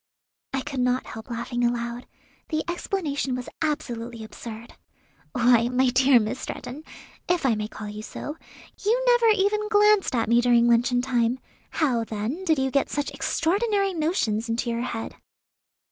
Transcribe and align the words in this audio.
I 0.51 0.61
could 0.61 0.79
not 0.79 1.05
help 1.05 1.29
laughing 1.29 1.63
aloud; 1.63 2.07
the 2.49 2.63
explanation 2.67 3.35
was 3.35 3.47
absolutely 3.61 4.23
absurd. 4.23 4.73
"Why, 5.33 5.69
my 5.69 5.91
dear 5.91 6.19
Miss 6.19 6.39
Stretton, 6.39 6.83
if 7.29 7.45
I 7.45 7.53
may 7.53 7.67
call 7.67 7.87
you 7.87 8.01
so, 8.01 8.35
you 8.83 8.99
never 9.05 9.27
even 9.27 9.69
glanced 9.69 10.15
at 10.15 10.27
me 10.27 10.41
during 10.41 10.67
luncheon 10.67 11.03
time; 11.03 11.37
how, 11.69 12.03
then, 12.03 12.43
did 12.45 12.57
you 12.57 12.71
get 12.71 12.89
such 12.89 13.11
extraordinary 13.11 13.93
notions 13.93 14.49
into 14.49 14.71
your 14.71 14.81
head?" 14.81 15.17